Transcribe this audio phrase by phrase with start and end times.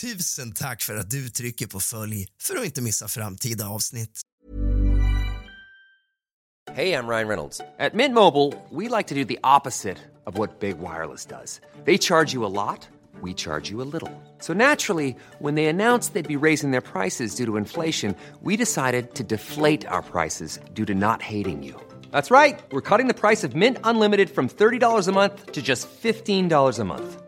[0.00, 4.20] tusen tack för att du trycker på följ för att inte missa framtida avsnitt.
[6.72, 7.58] Hej, jag Ryan Reynolds.
[7.58, 11.60] På Mint Mobile, we like to do the opposite of what Big Wireless does.
[11.84, 12.88] They charge you a lot,
[13.22, 14.10] we charge you a little.
[14.40, 19.14] So naturally, when they announced they'd be raising their prices due to inflation, we decided
[19.14, 21.74] to deflate our prices due to not hating you.
[22.12, 22.58] That's right.
[22.70, 26.84] We're cutting the price of Mint Unlimited from $30 a month to just $15 a
[26.84, 27.27] month.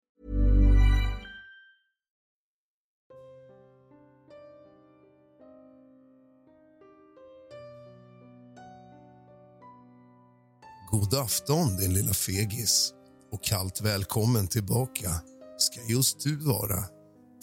[10.91, 12.93] God afton din lilla fegis
[13.31, 15.21] och kallt välkommen tillbaka
[15.57, 16.83] ska just du vara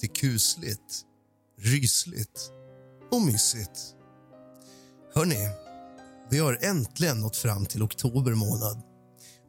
[0.00, 1.02] till kusligt,
[1.60, 2.50] rysligt
[3.10, 3.94] och mysigt.
[5.14, 5.48] Hörni,
[6.30, 8.82] vi har äntligen nått fram till oktober månad.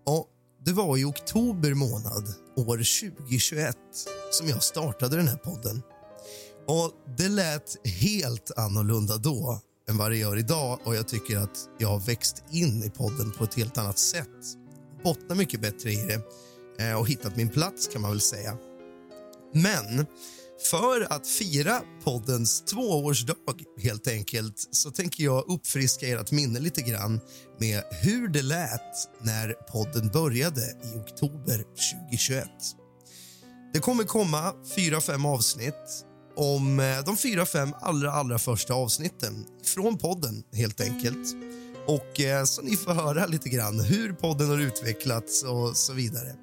[0.05, 0.25] Ja,
[0.65, 2.77] det var i oktober månad år
[3.17, 3.75] 2021
[4.31, 5.81] som jag startade den här podden.
[6.67, 11.69] Och Det lät helt annorlunda då än vad det gör idag och jag tycker att
[11.77, 14.27] jag har växt in i podden på ett helt annat sätt.
[15.03, 16.21] Bottnar mycket bättre i det
[16.85, 18.57] eh, och hittat min plats kan man väl säga.
[19.53, 20.05] Men
[20.71, 23.35] för att fira poddens tvåårsdag
[23.83, 27.19] helt enkelt så tänker jag uppfriska ert minne lite grann
[27.59, 31.65] med hur det lät när podden började i oktober
[32.09, 32.47] 2021.
[33.73, 36.05] Det kommer komma fyra, fem avsnitt
[36.39, 41.35] om eh, de fyra, fem allra, allra första avsnitten från podden helt enkelt.
[41.87, 46.35] Och eh, så ni får höra lite grann hur podden har utvecklats och så vidare.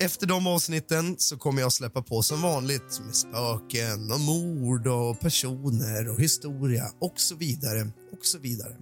[0.00, 5.20] Efter de avsnitten så kommer jag släppa på som vanligt med spöken och mord och
[5.20, 7.80] personer och historia och så vidare
[8.12, 8.76] och så vidare.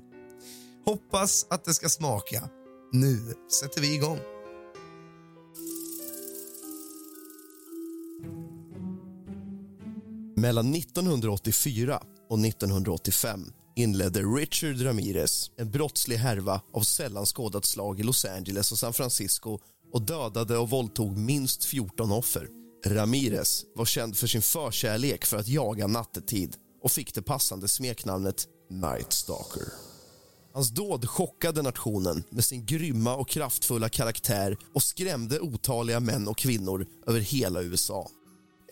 [0.86, 2.48] Hoppas att det ska smaka.
[2.92, 4.33] Nu sätter vi igång.
[10.44, 18.02] Mellan 1984 och 1985 inledde Richard Ramirez en brottslig härva av sällan skådat slag i
[18.02, 19.58] Los Angeles och San Francisco
[19.92, 22.48] och dödade och våldtog minst 14 offer.
[22.86, 28.46] Ramirez var känd för sin förkärlek för att jaga nattetid och fick det passande smeknamnet
[28.70, 29.68] Night Stalker.
[30.54, 36.38] Hans dåd chockade nationen med sin grymma och kraftfulla karaktär och skrämde otaliga män och
[36.38, 38.10] kvinnor över hela USA.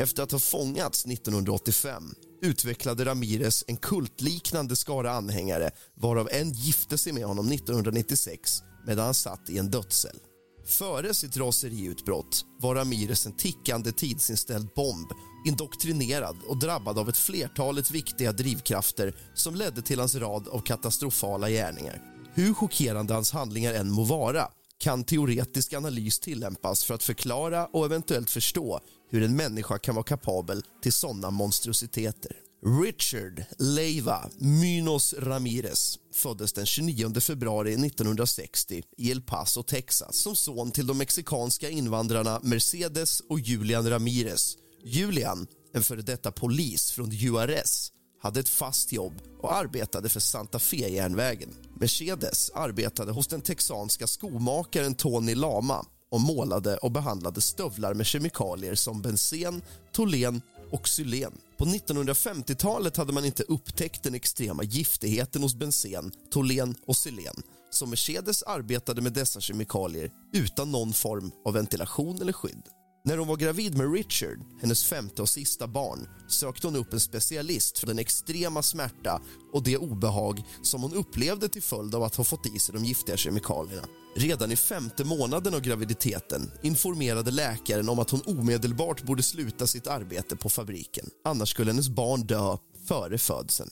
[0.02, 7.12] Efter att ha fångats 1985 utvecklade Ramirez en kultliknande skara anhängare varav en gifte sig
[7.12, 10.18] med honom 1996 medan han satt i en dödscell.
[10.66, 15.08] Före sitt raseriutbrott var Ramirez en tickande tidsinställd bomb
[15.46, 21.50] indoktrinerad och drabbad av ett flertalet viktiga drivkrafter som ledde till hans rad av katastrofala
[21.50, 22.02] gärningar.
[22.34, 24.48] Hur chockerande hans handlingar än må vara
[24.82, 28.80] kan teoretisk analys tillämpas för att förklara och eventuellt förstå
[29.10, 32.36] hur en människa kan vara kapabel till såna monstruositeter.
[32.84, 40.70] Richard Leiva Minos Ramirez föddes den 29 februari 1960 i El Paso, Texas som son
[40.70, 44.56] till de mexikanska invandrarna Mercedes och Julian Ramirez.
[44.84, 47.91] Julian, en före detta polis från URS
[48.22, 51.54] hade ett fast jobb och arbetade för Santa Fe-järnvägen.
[51.80, 58.74] Mercedes arbetade hos den texanska skomakaren Tony Lama och målade och behandlade stövlar med kemikalier
[58.74, 61.32] som bensen, tolen och xylen.
[61.58, 67.42] På 1950-talet hade man inte upptäckt den extrema giftigheten hos bensen, tolen och xylen
[67.74, 72.62] så Mercedes arbetade med dessa kemikalier utan någon form av ventilation eller skydd.
[73.04, 77.00] När hon var gravid med Richard, hennes femte och sista barn sökte hon upp en
[77.00, 79.22] specialist för den extrema smärta
[79.52, 82.84] och det obehag som hon upplevde till följd av att ha fått i sig de
[82.84, 83.86] giftiga kemikalierna.
[84.16, 89.86] Redan i femte månaden av graviditeten informerade läkaren om att hon omedelbart borde sluta sitt
[89.86, 91.10] arbete på fabriken.
[91.24, 92.56] Annars skulle hennes barn dö
[92.86, 93.70] före födseln.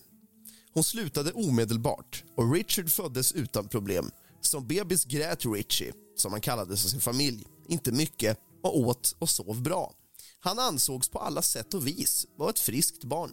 [0.74, 4.10] Hon slutade omedelbart och Richard föddes utan problem.
[4.40, 9.30] Som bebis grät Richie, som han kallades av sin familj, inte mycket och åt och
[9.30, 9.92] sov bra.
[10.40, 13.30] Han ansågs på alla sätt och vis vara ett friskt barn.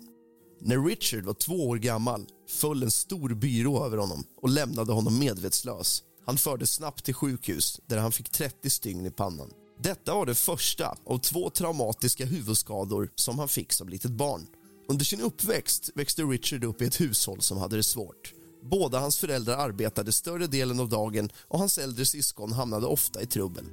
[0.61, 5.19] När Richard var två år gammal föll en stor byrå över honom och lämnade honom
[5.19, 6.03] medvetslös.
[6.25, 9.51] Han fördes snabbt till sjukhus där han fick 30 stygn i pannan.
[9.79, 14.47] Detta var det första av två traumatiska huvudskador som han fick som litet barn.
[14.89, 18.33] Under sin uppväxt växte Richard upp i ett hushåll som hade det svårt.
[18.63, 23.25] Båda hans föräldrar arbetade större delen av dagen och hans äldre syskon hamnade ofta i
[23.25, 23.65] trubbel.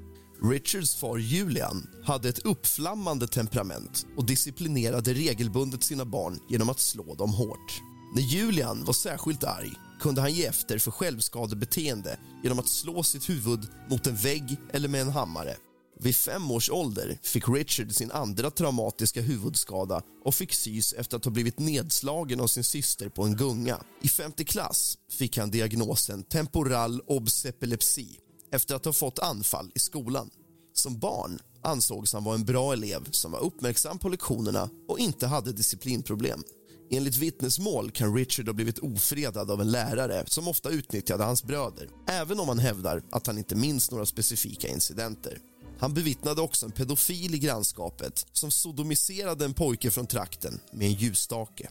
[0.50, 7.14] Richards far Julian hade ett uppflammande temperament och disciplinerade regelbundet sina barn genom att slå
[7.14, 7.82] dem hårt.
[8.14, 13.28] När Julian var särskilt arg kunde han ge efter för självskadebeteende genom att slå sitt
[13.28, 15.56] huvud mot en vägg eller med en hammare.
[16.00, 21.24] Vid fem års ålder fick Richard sin andra traumatiska huvudskada och fick sys efter att
[21.24, 23.78] ha blivit nedslagen av sin syster på en gunga.
[24.02, 28.18] I femte klass fick han diagnosen temporal obsepilepsi
[28.54, 30.30] efter att ha fått anfall i skolan.
[30.72, 35.26] Som barn ansågs han vara en bra elev som var uppmärksam på lektionerna och inte
[35.26, 36.42] hade disciplinproblem.
[36.90, 41.88] Enligt vittnesmål kan Richard ha blivit ofredad av en lärare som ofta utnyttjade hans bröder
[42.08, 45.38] även om han hävdar att han inte minns några specifika incidenter.
[45.78, 50.94] Han bevittnade också en pedofil i grannskapet som sodomiserade en pojke från trakten med en
[50.94, 51.68] ljusstake.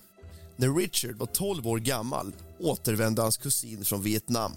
[0.56, 4.52] När Richard var 12 år gammal återvände hans kusin från Vietnam.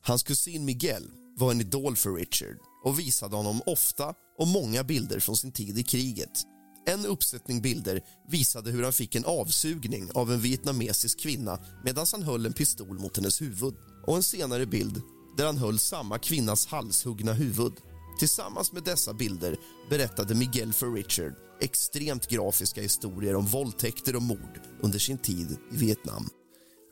[0.00, 1.10] Hans kusin Miguel
[1.40, 5.78] var en idol för Richard och visade honom ofta och många bilder från sin tid
[5.78, 6.42] i kriget.
[6.86, 12.22] En uppsättning bilder visade hur han fick en avsugning av en vietnamesisk kvinna medan han
[12.22, 13.74] höll en pistol mot hennes huvud
[14.06, 15.02] och en senare bild
[15.36, 17.72] där han höll samma kvinnas halshuggna huvud.
[18.18, 19.56] Tillsammans med dessa bilder
[19.90, 25.76] berättade Miguel för Richard extremt grafiska historier om våldtäkter och mord under sin tid i
[25.76, 26.28] Vietnam.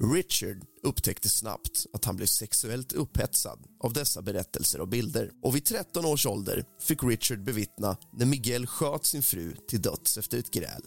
[0.01, 5.31] Richard upptäckte snabbt att han blev sexuellt upphetsad av dessa berättelser och bilder.
[5.43, 10.19] Och vid 13 års ålder fick Richard bevittna när Miguel sköt sin fru till döds
[10.19, 10.83] efter ett gräl.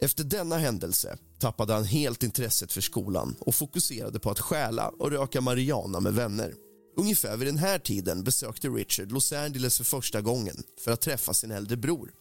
[0.00, 5.10] Efter denna händelse tappade han helt intresset för skolan och fokuserade på att stjäla och
[5.10, 6.54] röka marijuana med vänner.
[6.96, 11.34] Ungefär vid den här tiden besökte Richard Los Angeles för första gången för att träffa
[11.34, 12.12] sin äldre bror.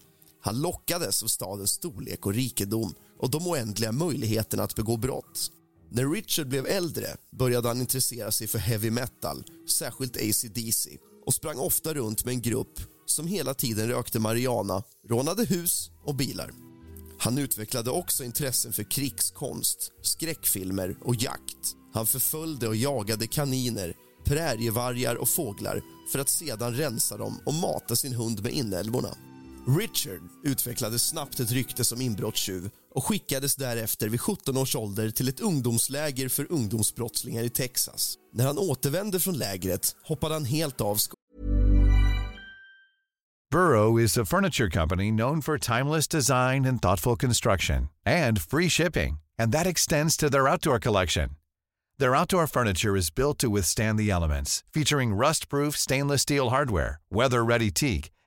[0.41, 5.51] Han lockades av stadens storlek och rikedom och de oändliga möjligheterna att begå brott.
[5.95, 11.57] När Richard blev äldre började han intressera sig för heavy metal, särskilt AC/DC och sprang
[11.57, 16.51] ofta runt med en grupp som hela tiden rökte marijuana, rånade hus och bilar.
[17.19, 21.75] Han utvecklade också intressen för krigskonst, skräckfilmer och jakt.
[21.93, 23.93] Han förföljde och jagade kaniner,
[24.25, 25.81] prärievargar och fåglar
[26.11, 29.17] för att sedan rensa dem och mata sin hund med inälvorna.
[29.67, 35.29] Richard utvecklade snabbt ett rykte som inbrottstjuv och skickades därefter vid 17 års ålder till
[35.29, 38.15] ett ungdomsläger för ungdomsbrottslingar i Texas.
[38.33, 40.97] När han återvände från lägret hoppade han helt av
[43.51, 49.19] Burrow is a furniture company known for timeless design and thoughtful construction and free shipping,
[49.39, 51.29] and that extends to their outdoor collection.
[51.99, 57.71] Their outdoor furniture is built to withstand the elements, featuring rust-proof stainless steel hardware, weather-ready
[57.71, 58.09] teak,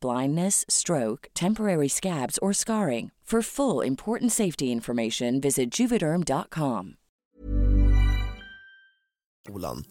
[0.00, 3.10] blindness, stroke, temporary scabs, or scarring.
[3.24, 6.96] For full important safety information, visit juvederm.com.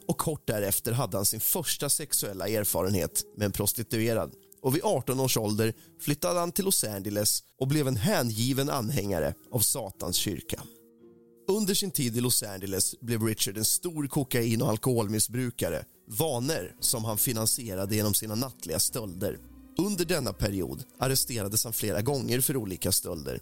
[0.08, 4.34] och kort därefter hade han sin första sexuella erfarenhet med en prostituerad.
[4.62, 9.34] Och vid 18 års ålder flyttade han till Los Angeles och blev en hängiven anhängare
[9.52, 10.62] av Satans kyrka.
[11.48, 17.06] Under sin tid i Los Angeles blev Richard en stor kokain och alkoholmissbrukare vanor som
[17.06, 19.40] han finansierade genom sina nattliga stölder.
[19.78, 23.40] Under denna period arresterades han flera gånger för olika stölder.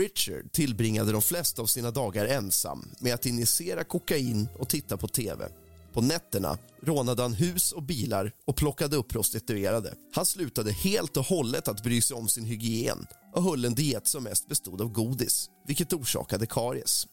[0.00, 5.08] Richard tillbringade de flesta av sina dagar ensam med att injicera kokain och titta på
[5.08, 5.48] tv.
[5.92, 9.94] På nätterna rånade han hus och bilar och plockade upp prostituerade.
[10.14, 14.08] Han slutade helt och hållet att bry sig om sin hygien och höll en diet
[14.08, 17.06] som mest bestod av godis, vilket orsakade karies.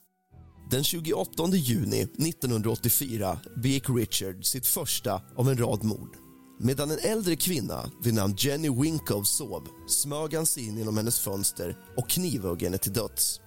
[0.71, 6.17] Den 28 juni 1984 begick Richard sitt första av en rad mord.
[6.59, 11.19] Medan en äldre kvinna vid namn Jenny Winkow sov smög han sig in genom hennes
[11.19, 13.39] fönster och knivhögg henne till döds.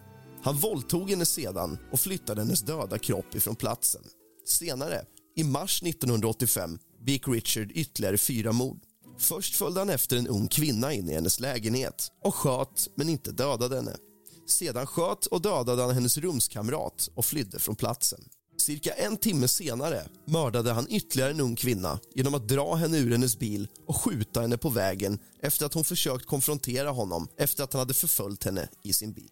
[0.43, 4.03] Han våldtog henne sedan och flyttade hennes döda kropp ifrån platsen.
[4.47, 5.05] Senare,
[5.37, 8.81] i mars 1985, begick Richard ytterligare fyra mord.
[9.19, 13.33] Först följde han efter en ung kvinna in i hennes lägenhet och sköt, men inte
[13.33, 13.97] dödade henne.
[14.47, 18.21] Sedan sköt och dödade han hennes rumskamrat och flydde från platsen.
[18.59, 23.11] Cirka en timme senare mördade han ytterligare en ung kvinna genom att dra henne ur
[23.11, 27.73] hennes bil och skjuta henne på vägen efter att hon försökt konfrontera honom efter att
[27.73, 29.31] han hade förföljt henne i sin bil.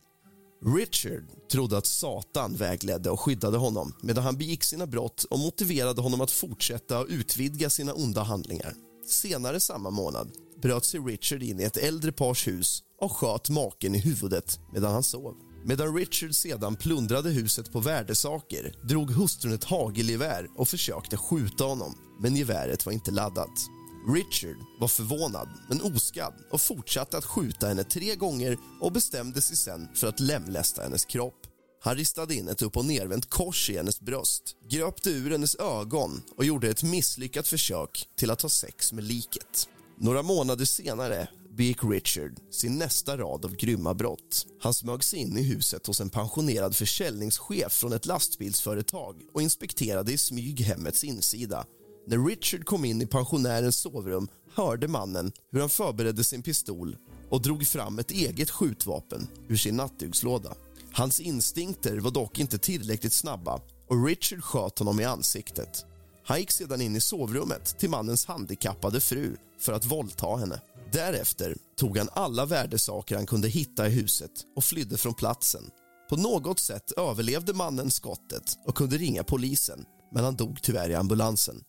[0.76, 6.02] Richard trodde att Satan vägledde och skyddade honom medan han begick sina brott och motiverade
[6.02, 8.75] honom att fortsätta och utvidga sina onda handlingar.
[9.07, 10.31] Senare samma månad
[10.62, 14.92] bröt sig Richard in i ett äldre pars hus och sköt maken i huvudet medan
[14.92, 15.35] han sov.
[15.64, 21.95] Medan Richard sedan plundrade huset på värdesaker drog hustrun ett hagelgevär och försökte skjuta honom,
[22.21, 23.69] men geväret var inte laddat.
[24.09, 29.57] Richard var förvånad, men oskadd och fortsatte att skjuta henne tre gånger och bestämde sig
[29.57, 31.47] sen för att lemlästa hennes kropp.
[31.85, 36.23] Han ristade in ett upp och nervänt kors i hennes bröst, gröpte ur hennes ögon
[36.37, 39.69] och gjorde ett misslyckat försök till att ha sex med liket.
[40.02, 44.47] Några månader senare begick Richard sin nästa rad av grymma brott.
[44.61, 50.12] Han smög sig in i huset hos en pensionerad försäljningschef från ett lastbilsföretag och inspekterade
[50.12, 51.66] i smyg hemmets insida.
[52.06, 56.97] När Richard kom in i pensionärens sovrum hörde mannen hur han förberedde sin pistol
[57.30, 60.54] och drog fram ett eget skjutvapen ur sin nattdukslåda.
[60.92, 65.87] Hans instinkter var dock inte tillräckligt snabba och Richard sköt honom i ansiktet.
[66.25, 70.61] Han gick sedan in i sovrummet till mannens handikappade fru för att våldta henne.
[70.93, 75.62] Därefter tog han alla värdesaker han kunde hitta i huset och flydde från platsen.
[76.09, 80.95] På något sätt överlevde mannen skottet och kunde ringa polisen, men han dog tyvärr i
[80.95, 81.62] ambulansen.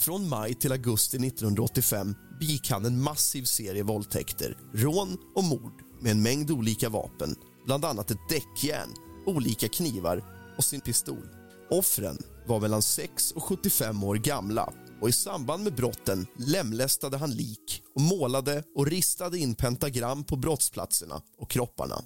[0.00, 6.12] Från maj till augusti 1985 begick han en massiv serie våldtäkter, rån och mord med
[6.12, 7.34] en mängd olika vapen,
[7.66, 8.88] bland annat ett däckjärn,
[9.26, 10.24] olika knivar
[10.58, 11.28] och sin pistol.
[11.70, 12.18] Offren
[12.50, 17.82] var mellan 6 och 75 år gamla och i samband med brotten lemlästade han lik
[17.94, 22.02] och målade och ristade in pentagram på brottsplatserna och kropparna.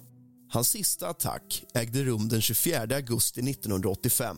[0.49, 4.37] Hans sista attack ägde rum den 24 augusti 1985.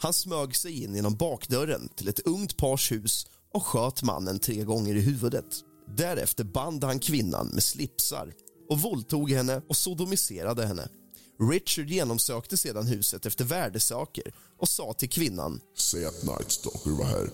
[0.00, 4.64] Han smög sig in genom bakdörren till ett ungt pars hus och sköt mannen tre
[4.64, 5.60] gånger i huvudet.
[5.96, 8.32] Därefter band han kvinnan med slipsar
[8.68, 10.88] och våldtog henne och sodomiserade henne.
[11.50, 17.04] Richard genomsökte sedan huset efter värdesaker och sa till kvinnan Säg att Night Stalker var
[17.04, 17.30] här.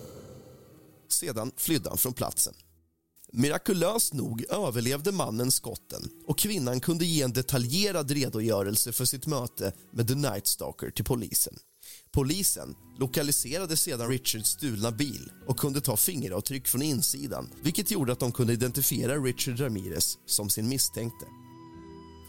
[1.09, 2.53] Sedan flydde han från platsen.
[3.31, 9.73] Mirakulöst nog överlevde mannen skotten och kvinnan kunde ge en detaljerad redogörelse för sitt möte
[9.91, 11.53] med The Night Stalker till polisen.
[12.11, 18.19] Polisen lokaliserade sedan Richards stulna bil och kunde ta fingeravtryck från insidan vilket gjorde att
[18.19, 21.25] de kunde identifiera Richard Ramirez som sin misstänkte.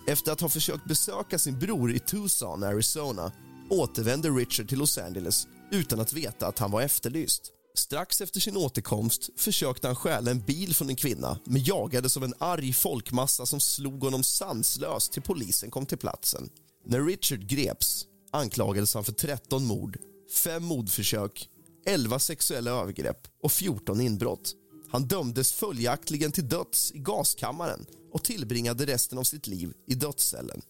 [0.06, 3.32] Efter att ha försökt besöka sin bror i Tucson, Arizona
[3.70, 7.52] återvände Richard till Los Angeles utan att veta att han var efterlyst.
[7.74, 12.24] Strax efter sin återkomst försökte han stjäla en bil från en kvinna men jagades av
[12.24, 16.50] en arg folkmassa som slog honom sanslöst till polisen kom till platsen.
[16.84, 19.98] När Richard greps anklagades han för 13 mord,
[20.44, 21.48] 5 mordförsök,
[21.86, 24.54] 11 sexuella övergrepp och 14 inbrott.
[24.90, 30.62] Han dömdes följaktligen till döds i gaskammaren och tillbringade resten av sitt liv i dödscellen.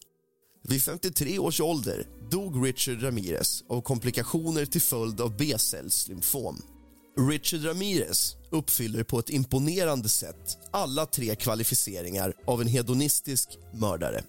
[0.62, 6.62] Vid 53 års ålder dog Richard Ramirez av komplikationer till följd av B-cellslymfom.
[7.30, 14.24] Richard Ramirez uppfyller på ett imponerande sätt alla tre kvalificeringar av en hedonistisk mördare.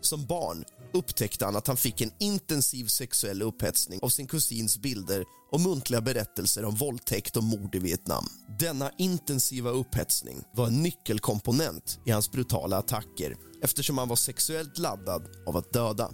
[0.00, 5.24] Som barn upptäckte han att han fick en intensiv sexuell upphetsning av sin kusins bilder
[5.52, 8.24] och muntliga berättelser om våldtäkt och mord i Vietnam.
[8.58, 15.22] Denna intensiva upphetsning var en nyckelkomponent i hans brutala attacker eftersom han var sexuellt laddad
[15.46, 16.10] av att döda.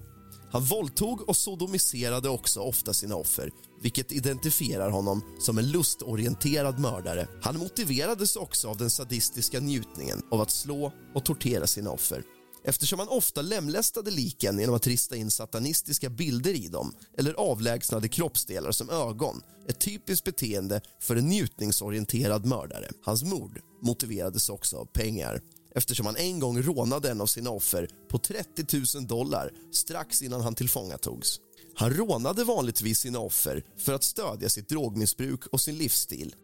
[0.53, 7.29] Han våldtog och sodomiserade också ofta sina offer vilket identifierar honom som en lustorienterad mördare.
[7.43, 12.23] Han motiverades också av den sadistiska njutningen av att slå och tortera sina offer
[12.65, 18.09] eftersom han ofta lemlästade liken genom att rista in satanistiska bilder i dem eller avlägsnade
[18.09, 22.89] kroppsdelar som ögon ett typiskt beteende för en njutningsorienterad mördare.
[23.05, 25.41] Hans mord motiverades också av pengar
[25.75, 30.41] eftersom han en gång rånade en av sina offer på 30 000 dollar strax innan
[30.41, 31.41] han tillfångatogs.
[31.75, 36.35] Han rånade vanligtvis sina offer för att stödja sitt drogmissbruk och sin livsstil.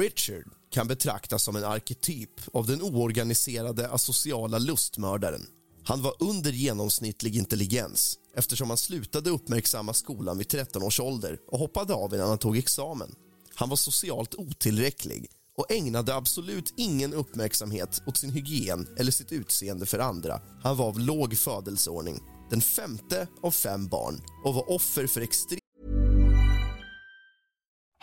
[0.00, 5.46] Richard kan betraktas som en arketyp av den oorganiserade asociala lustmördaren.
[5.84, 11.58] Han var under genomsnittlig intelligens eftersom han slutade uppmärksamma skolan vid 13 års ålder och
[11.58, 13.14] hoppade av innan han tog examen.
[13.54, 19.86] Han var socialt otillräcklig och ägnade absolut ingen uppmärksamhet åt sin hygien eller sitt utseende
[19.86, 20.40] för andra.
[20.62, 22.18] Han var av låg födelseordning,
[22.50, 25.60] den femte av fem barn och var offer för extrem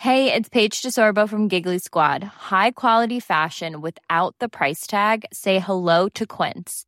[0.00, 2.22] Hej, det är Paige DeSorbo från Giggly Squad.
[2.50, 5.24] High quality fashion without the price tag.
[5.32, 6.87] Say hello to Quince.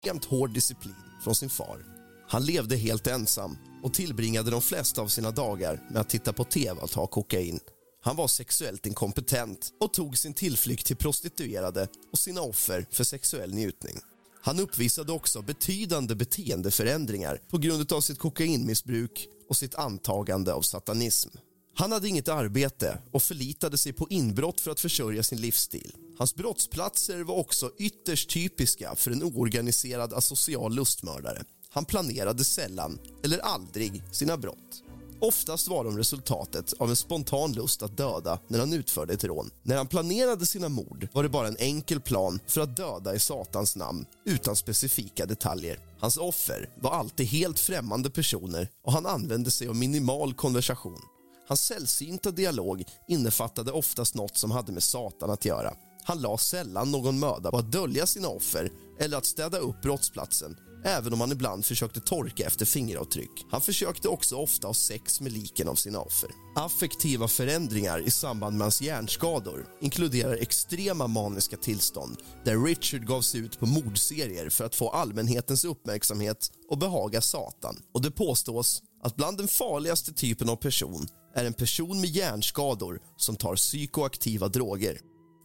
[0.00, 1.84] Extremt hård disciplin från sin far.
[2.28, 6.44] Han levde helt ensam och tillbringade de flesta av sina dagar med att titta på
[6.44, 7.60] tv och ta kokain.
[8.02, 13.54] Han var sexuellt inkompetent och tog sin tillflykt till prostituerade och sina offer för sexuell
[13.54, 13.96] njutning.
[14.42, 21.30] Han uppvisade också betydande beteendeförändringar på grund av sitt kokainmissbruk och sitt antagande av satanism.
[21.76, 25.92] Han hade inget arbete och förlitade sig på inbrott för att försörja sin livsstil.
[26.20, 31.44] Hans brottsplatser var också ytterst typiska för en oorganiserad asocial lustmördare.
[31.70, 34.82] Han planerade sällan, eller aldrig, sina brott.
[35.20, 39.50] Oftast var de resultatet av en spontan lust att döda när han utförde ett rån.
[39.62, 43.18] När han planerade sina mord var det bara en enkel plan för att döda i
[43.18, 45.78] Satans namn utan specifika detaljer.
[46.00, 51.00] Hans offer var alltid helt främmande personer och han använde sig av minimal konversation.
[51.48, 55.74] Hans sällsynta dialog innefattade oftast något som hade med Satan att göra.
[56.04, 60.56] Han la sällan någon möda på att dölja sina offer eller att städa upp brottsplatsen
[60.84, 63.46] även om han ibland försökte torka efter fingeravtryck.
[63.50, 66.30] Han försökte också ofta ha sex med liken av sina offer.
[66.56, 73.40] Affektiva förändringar i samband med hans hjärnskador inkluderar extrema maniska tillstånd där Richard gav sig
[73.40, 77.76] ut på mordserier för att få allmänhetens uppmärksamhet och behaga Satan.
[77.94, 83.00] Och Det påstås att bland den farligaste typen av person är en person med hjärnskador
[83.16, 85.00] som tar psykoaktiva droger.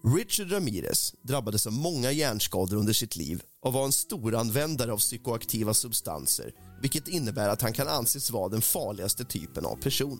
[0.08, 4.98] Richard Ramirez drabbades av många hjärnskador under sitt liv och var en stor användare av
[4.98, 10.20] psykoaktiva substanser vilket innebär att han kan anses vara den farligaste typen av person.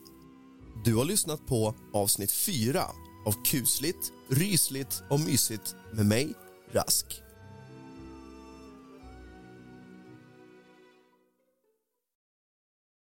[0.84, 2.84] Du har lyssnat på avsnitt 4
[3.26, 6.34] av kusligt, rysligt och mysigt med mig,
[6.72, 7.06] Rask.